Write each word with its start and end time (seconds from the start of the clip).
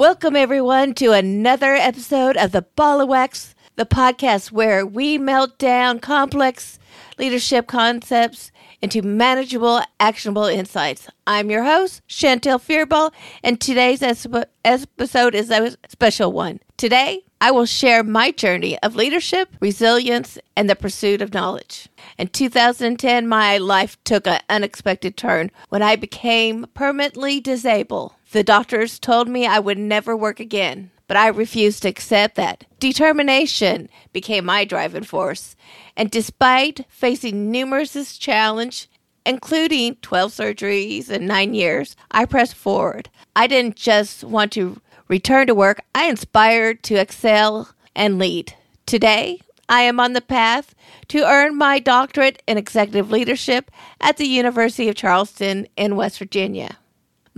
Welcome, 0.00 0.34
everyone, 0.34 0.94
to 0.94 1.12
another 1.12 1.74
episode 1.74 2.38
of 2.38 2.52
the 2.52 2.62
Ball 2.62 3.02
of 3.02 3.10
Wax, 3.10 3.54
the 3.76 3.84
podcast 3.84 4.50
where 4.50 4.86
we 4.86 5.18
melt 5.18 5.58
down 5.58 5.98
complex 5.98 6.78
leadership 7.18 7.66
concepts 7.66 8.50
into 8.80 9.02
manageable, 9.02 9.82
actionable 10.00 10.46
insights. 10.46 11.06
I'm 11.26 11.50
your 11.50 11.64
host, 11.64 12.00
Chantel 12.08 12.58
Fearball, 12.58 13.12
and 13.44 13.60
today's 13.60 14.02
episode 14.02 15.34
is 15.34 15.50
a 15.50 15.76
special 15.86 16.32
one. 16.32 16.60
Today, 16.78 17.20
I 17.42 17.50
will 17.50 17.66
share 17.66 18.02
my 18.02 18.30
journey 18.30 18.78
of 18.78 18.96
leadership, 18.96 19.50
resilience, 19.60 20.38
and 20.56 20.70
the 20.70 20.76
pursuit 20.76 21.20
of 21.20 21.34
knowledge. 21.34 21.90
In 22.16 22.28
2010, 22.28 23.28
my 23.28 23.58
life 23.58 24.02
took 24.04 24.26
an 24.26 24.40
unexpected 24.48 25.18
turn 25.18 25.50
when 25.68 25.82
I 25.82 25.96
became 25.96 26.66
permanently 26.72 27.38
disabled. 27.38 28.14
The 28.32 28.44
doctors 28.44 29.00
told 29.00 29.28
me 29.28 29.44
I 29.44 29.58
would 29.58 29.76
never 29.76 30.16
work 30.16 30.38
again, 30.38 30.92
but 31.08 31.16
I 31.16 31.26
refused 31.26 31.82
to 31.82 31.88
accept 31.88 32.36
that. 32.36 32.64
Determination 32.78 33.88
became 34.12 34.44
my 34.44 34.64
driving 34.64 35.02
force, 35.02 35.56
and 35.96 36.12
despite 36.12 36.86
facing 36.88 37.50
numerous 37.50 38.16
challenges, 38.16 38.86
including 39.26 39.96
12 39.96 40.30
surgeries 40.30 41.10
in 41.10 41.26
nine 41.26 41.54
years, 41.54 41.96
I 42.12 42.24
pressed 42.24 42.54
forward. 42.54 43.08
I 43.34 43.48
didn't 43.48 43.74
just 43.74 44.22
want 44.22 44.52
to 44.52 44.80
return 45.08 45.48
to 45.48 45.54
work, 45.54 45.80
I 45.92 46.06
inspired 46.06 46.84
to 46.84 46.94
excel 46.94 47.70
and 47.96 48.16
lead. 48.20 48.54
Today, 48.86 49.40
I 49.68 49.80
am 49.82 49.98
on 49.98 50.12
the 50.12 50.20
path 50.20 50.76
to 51.08 51.26
earn 51.26 51.56
my 51.56 51.80
doctorate 51.80 52.44
in 52.46 52.58
executive 52.58 53.10
leadership 53.10 53.72
at 54.00 54.18
the 54.18 54.26
University 54.26 54.88
of 54.88 54.94
Charleston 54.94 55.66
in 55.76 55.96
West 55.96 56.20
Virginia. 56.20 56.76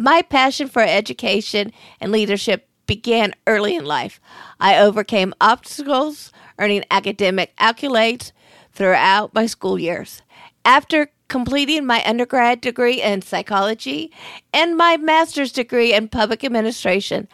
My 0.02 0.22
passion 0.22 0.66
for 0.66 0.82
education 0.82 1.72
and 2.00 2.10
leadership 2.10 2.68
began 2.88 3.34
early 3.46 3.76
in 3.76 3.84
life. 3.84 4.20
I 4.58 4.76
overcame 4.76 5.32
obstacles, 5.40 6.32
earning 6.58 6.82
academic 6.90 7.54
accolades 7.56 8.32
throughout 8.72 9.32
my 9.32 9.46
school 9.46 9.78
years. 9.78 10.22
After 10.64 11.12
completing 11.28 11.86
my 11.86 12.02
undergrad 12.04 12.60
degree 12.60 13.00
in 13.00 13.22
psychology 13.22 14.10
and 14.52 14.76
my 14.76 14.96
master's 14.96 15.52
degree 15.52 15.94
in 15.94 16.08
public 16.08 16.42
administration, 16.42 17.28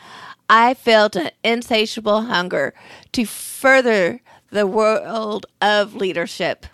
I 0.50 0.74
felt 0.74 1.16
an 1.16 1.30
insatiable 1.42 2.24
hunger 2.24 2.74
to 3.12 3.24
further 3.24 4.20
the 4.50 4.66
world 4.66 5.46
of 5.62 5.94
leadership. 5.94 6.66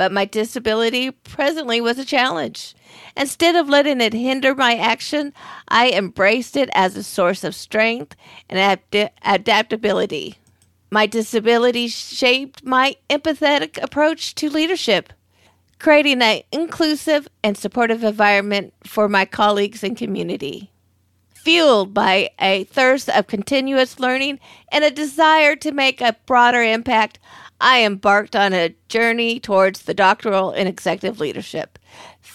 But 0.00 0.12
my 0.12 0.24
disability 0.24 1.10
presently 1.10 1.78
was 1.78 1.98
a 1.98 2.06
challenge. 2.06 2.74
Instead 3.18 3.54
of 3.54 3.68
letting 3.68 4.00
it 4.00 4.14
hinder 4.14 4.54
my 4.54 4.74
action, 4.74 5.34
I 5.68 5.90
embraced 5.90 6.56
it 6.56 6.70
as 6.72 6.96
a 6.96 7.02
source 7.02 7.44
of 7.44 7.54
strength 7.54 8.16
and 8.48 8.58
ad- 8.58 9.10
adaptability. 9.22 10.36
My 10.90 11.04
disability 11.04 11.88
shaped 11.88 12.64
my 12.64 12.96
empathetic 13.10 13.76
approach 13.82 14.34
to 14.36 14.48
leadership, 14.48 15.12
creating 15.78 16.22
an 16.22 16.44
inclusive 16.50 17.28
and 17.44 17.58
supportive 17.58 18.02
environment 18.02 18.72
for 18.84 19.06
my 19.06 19.26
colleagues 19.26 19.84
and 19.84 19.98
community. 19.98 20.70
Fueled 21.42 21.94
by 21.94 22.28
a 22.38 22.64
thirst 22.64 23.08
of 23.08 23.26
continuous 23.26 23.98
learning 23.98 24.40
and 24.70 24.84
a 24.84 24.90
desire 24.90 25.56
to 25.56 25.72
make 25.72 26.02
a 26.02 26.16
broader 26.26 26.62
impact, 26.62 27.18
I 27.62 27.82
embarked 27.82 28.36
on 28.36 28.52
a 28.52 28.74
journey 28.88 29.40
towards 29.40 29.82
the 29.82 29.94
doctoral 29.94 30.52
in 30.52 30.66
executive 30.66 31.18
leadership. 31.18 31.78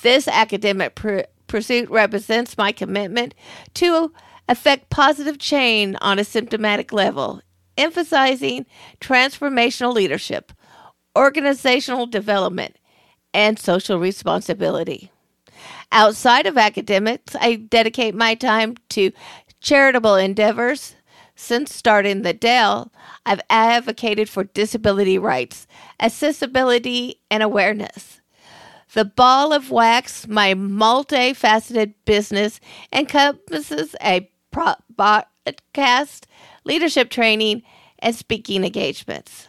This 0.02 0.28
academic 0.28 0.95
pr- 0.95 1.22
pursuit 1.45 1.88
represents 1.92 2.58
my 2.58 2.72
commitment 2.72 3.35
to 3.75 4.12
affect 4.50 4.90
positive 4.90 5.38
change 5.38 5.96
on 6.01 6.18
a 6.18 6.24
symptomatic 6.24 6.91
level, 6.91 7.41
emphasizing 7.78 8.66
transformational 9.00 9.94
leadership, 9.94 10.51
organizational 11.16 12.07
development, 12.07 12.75
and 13.35 13.59
social 13.59 14.00
responsibility. 14.00 15.12
Outside 15.91 16.46
of 16.46 16.57
academics, 16.57 17.35
I 17.40 17.56
dedicate 17.56 18.16
my 18.16 18.35
time 18.35 18.75
to 18.90 19.12
charitable 19.62 20.16
endeavors, 20.16 20.96
since 21.35 21.73
starting 21.73 22.22
the 22.22 22.34
Dell, 22.34 22.91
I've 23.25 23.41
advocated 23.50 24.29
for 24.29 24.45
disability 24.45 25.18
rights, 25.18 25.68
accessibility, 26.00 27.19
and 27.29 27.44
awareness. 27.44 28.22
The 28.94 29.06
Ball 29.06 29.51
of 29.51 29.72
Wax, 29.72 30.28
my 30.28 30.53
multifaceted 30.53 31.95
business, 32.06 32.62
encompasses 32.94 33.95
a 34.01 34.29
podcast, 34.56 36.24
leadership 36.63 37.09
training, 37.09 37.63
and 38.00 38.16
speaking 38.16 38.63
engagements. 38.63 39.47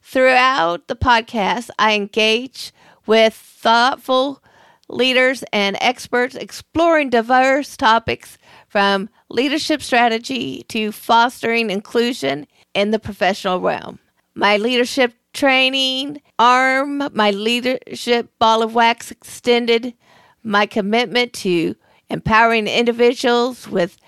Throughout 0.00 0.88
the 0.88 0.96
podcast, 0.96 1.68
I 1.78 1.94
engage 1.94 2.72
with 3.04 3.34
thoughtful 3.34 4.42
leaders 4.88 5.44
and 5.52 5.76
experts 5.80 6.34
exploring 6.34 7.10
diverse 7.10 7.76
topics 7.76 8.38
from 8.68 9.08
leadership 9.28 9.82
strategy 9.82 10.64
to 10.68 10.92
fostering 10.92 11.70
inclusion 11.70 12.46
in 12.74 12.90
the 12.90 12.98
professional 12.98 13.60
realm. 13.60 13.98
My 14.34 14.56
leadership 14.56 15.14
training 15.32 16.22
arm, 16.38 17.08
my 17.12 17.30
leadership 17.30 18.30
ball 18.38 18.62
of 18.62 18.74
wax 18.74 19.10
extended, 19.10 19.94
my 20.42 20.66
commitment 20.66 21.32
to 21.32 21.74
empowering 22.08 22.68
individuals 22.68 23.68
with 23.68 23.98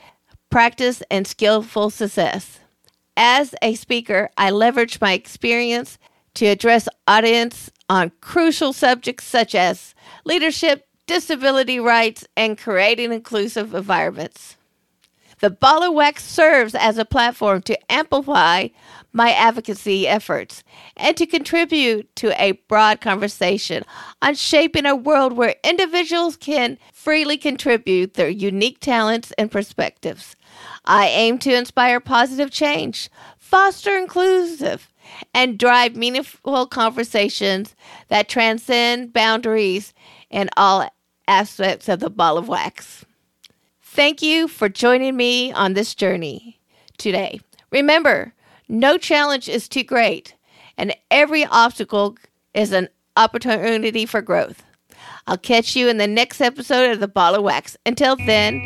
practice 0.50 1.02
and 1.10 1.26
skillful 1.26 1.90
success. 1.90 2.60
As 3.16 3.54
a 3.60 3.74
speaker, 3.74 4.30
I 4.38 4.50
leverage 4.50 5.00
my 5.00 5.12
experience 5.12 5.98
to 6.38 6.46
address 6.46 6.88
audience 7.08 7.68
on 7.88 8.12
crucial 8.20 8.72
subjects 8.72 9.24
such 9.24 9.56
as 9.56 9.92
leadership, 10.24 10.86
disability 11.08 11.80
rights, 11.80 12.24
and 12.36 12.56
creating 12.56 13.12
inclusive 13.12 13.74
environments. 13.74 14.56
The 15.40 15.50
Ball 15.50 15.82
of 15.82 15.94
Wax 15.94 16.22
serves 16.22 16.76
as 16.76 16.96
a 16.96 17.04
platform 17.04 17.62
to 17.62 17.92
amplify 17.92 18.68
my 19.12 19.32
advocacy 19.32 20.06
efforts 20.06 20.62
and 20.96 21.16
to 21.16 21.26
contribute 21.26 22.14
to 22.16 22.40
a 22.40 22.52
broad 22.68 23.00
conversation 23.00 23.82
on 24.22 24.36
shaping 24.36 24.86
a 24.86 24.94
world 24.94 25.32
where 25.32 25.56
individuals 25.64 26.36
can 26.36 26.78
freely 26.92 27.36
contribute 27.36 28.14
their 28.14 28.28
unique 28.28 28.78
talents 28.78 29.32
and 29.38 29.50
perspectives. 29.50 30.36
I 30.84 31.08
aim 31.08 31.38
to 31.38 31.56
inspire 31.56 31.98
positive 31.98 32.52
change, 32.52 33.10
foster 33.38 33.96
inclusive, 33.96 34.88
and 35.34 35.58
drive 35.58 35.96
meaningful 35.96 36.66
conversations 36.66 37.74
that 38.08 38.28
transcend 38.28 39.12
boundaries 39.12 39.94
in 40.30 40.50
all 40.56 40.88
aspects 41.26 41.88
of 41.88 42.00
the 42.00 42.10
ball 42.10 42.38
of 42.38 42.48
wax. 42.48 43.04
Thank 43.82 44.22
you 44.22 44.48
for 44.48 44.68
joining 44.68 45.16
me 45.16 45.52
on 45.52 45.74
this 45.74 45.94
journey 45.94 46.60
today. 46.98 47.40
Remember, 47.70 48.32
no 48.68 48.98
challenge 48.98 49.48
is 49.48 49.68
too 49.68 49.82
great, 49.82 50.34
and 50.76 50.94
every 51.10 51.44
obstacle 51.44 52.16
is 52.54 52.72
an 52.72 52.88
opportunity 53.16 54.06
for 54.06 54.22
growth. 54.22 54.62
I'll 55.26 55.38
catch 55.38 55.76
you 55.76 55.88
in 55.88 55.98
the 55.98 56.06
next 56.06 56.40
episode 56.40 56.90
of 56.90 57.00
The 57.00 57.08
Ball 57.08 57.34
of 57.34 57.42
Wax. 57.42 57.76
Until 57.84 58.16
then, 58.16 58.60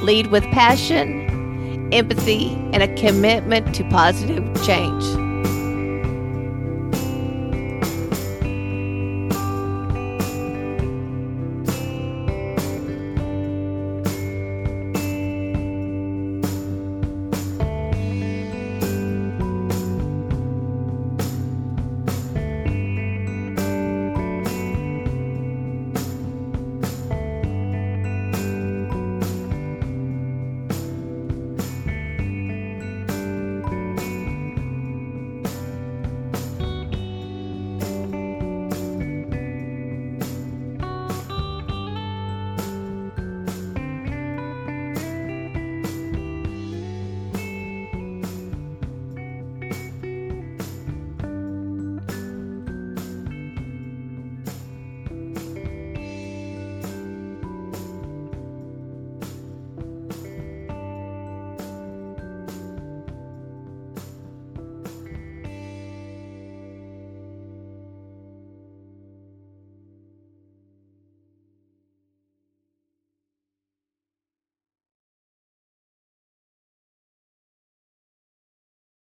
lead 0.00 0.28
with 0.28 0.44
passion, 0.44 1.90
empathy, 1.92 2.50
and 2.72 2.82
a 2.82 2.94
commitment 2.94 3.74
to 3.74 3.88
positive 3.88 4.44
change. 4.64 5.23